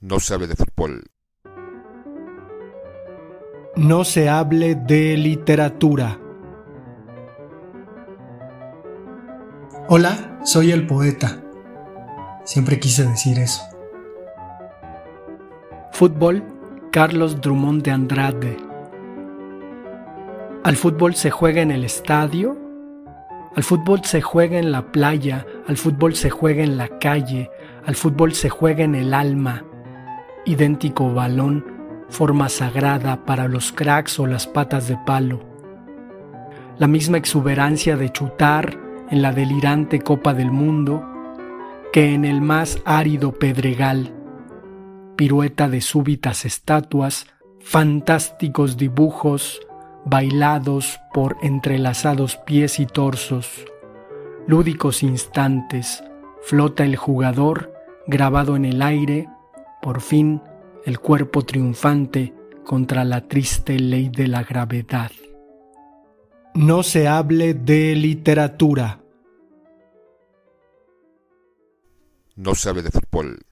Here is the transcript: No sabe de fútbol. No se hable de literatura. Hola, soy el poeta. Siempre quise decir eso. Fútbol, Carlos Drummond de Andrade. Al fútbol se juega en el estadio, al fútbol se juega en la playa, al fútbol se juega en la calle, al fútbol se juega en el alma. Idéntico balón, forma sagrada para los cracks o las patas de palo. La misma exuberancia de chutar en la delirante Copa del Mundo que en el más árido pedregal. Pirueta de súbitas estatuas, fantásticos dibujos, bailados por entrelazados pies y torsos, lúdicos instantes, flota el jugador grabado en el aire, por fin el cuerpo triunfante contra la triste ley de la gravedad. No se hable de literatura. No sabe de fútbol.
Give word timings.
No 0.00 0.20
sabe 0.20 0.46
de 0.46 0.54
fútbol. 0.54 1.10
No 3.74 4.04
se 4.04 4.28
hable 4.28 4.76
de 4.76 5.16
literatura. 5.16 6.20
Hola, 9.88 10.38
soy 10.44 10.70
el 10.70 10.86
poeta. 10.86 11.42
Siempre 12.44 12.78
quise 12.78 13.08
decir 13.08 13.40
eso. 13.40 13.60
Fútbol, 15.90 16.44
Carlos 16.92 17.40
Drummond 17.40 17.82
de 17.82 17.90
Andrade. 17.90 18.56
Al 20.62 20.76
fútbol 20.76 21.16
se 21.16 21.32
juega 21.32 21.60
en 21.60 21.72
el 21.72 21.82
estadio, 21.82 22.56
al 23.56 23.64
fútbol 23.64 24.04
se 24.04 24.22
juega 24.22 24.60
en 24.60 24.70
la 24.70 24.92
playa, 24.92 25.44
al 25.66 25.76
fútbol 25.76 26.14
se 26.14 26.30
juega 26.30 26.62
en 26.62 26.76
la 26.76 27.00
calle, 27.00 27.50
al 27.84 27.96
fútbol 27.96 28.34
se 28.34 28.48
juega 28.48 28.84
en 28.84 28.94
el 28.94 29.12
alma. 29.12 29.64
Idéntico 30.48 31.12
balón, 31.12 31.62
forma 32.08 32.48
sagrada 32.48 33.26
para 33.26 33.48
los 33.48 33.70
cracks 33.70 34.18
o 34.18 34.26
las 34.26 34.46
patas 34.46 34.88
de 34.88 34.96
palo. 35.04 35.40
La 36.78 36.86
misma 36.86 37.18
exuberancia 37.18 37.98
de 37.98 38.10
chutar 38.10 38.78
en 39.10 39.20
la 39.20 39.32
delirante 39.32 40.00
Copa 40.00 40.32
del 40.32 40.50
Mundo 40.50 41.04
que 41.92 42.14
en 42.14 42.24
el 42.24 42.40
más 42.40 42.80
árido 42.86 43.32
pedregal. 43.32 44.14
Pirueta 45.16 45.68
de 45.68 45.82
súbitas 45.82 46.46
estatuas, 46.46 47.26
fantásticos 47.60 48.78
dibujos, 48.78 49.60
bailados 50.06 50.98
por 51.12 51.36
entrelazados 51.42 52.36
pies 52.36 52.80
y 52.80 52.86
torsos, 52.86 53.66
lúdicos 54.46 55.02
instantes, 55.02 56.02
flota 56.40 56.86
el 56.86 56.96
jugador 56.96 57.70
grabado 58.06 58.56
en 58.56 58.64
el 58.64 58.80
aire, 58.80 59.28
por 59.80 60.00
fin 60.00 60.40
el 60.84 61.00
cuerpo 61.00 61.42
triunfante 61.42 62.34
contra 62.64 63.04
la 63.04 63.26
triste 63.26 63.78
ley 63.78 64.08
de 64.08 64.28
la 64.28 64.42
gravedad. 64.42 65.10
No 66.54 66.82
se 66.82 67.08
hable 67.08 67.54
de 67.54 67.94
literatura. 67.94 69.00
No 72.36 72.54
sabe 72.54 72.82
de 72.82 72.90
fútbol. 72.90 73.38